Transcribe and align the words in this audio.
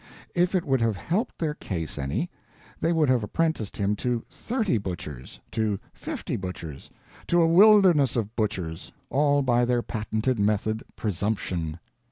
If 0.33 0.55
it 0.55 0.65
would 0.65 0.81
have 0.81 0.97
helped 0.97 1.37
their 1.37 1.53
case 1.53 1.99
any, 1.99 2.31
they 2.79 2.91
would 2.91 3.07
have 3.07 3.23
apprenticed 3.23 3.77
him 3.77 3.95
to 3.97 4.25
thirty 4.31 4.79
butchers, 4.79 5.39
to 5.51 5.79
fifty 5.93 6.37
butchers, 6.37 6.89
to 7.27 7.39
a 7.39 7.47
wilderness 7.47 8.15
of 8.15 8.35
butchers—all 8.35 9.43
by 9.43 9.63
their 9.63 9.83
patented 9.83 10.39
method 10.39 10.81
"presumption." 10.95 11.79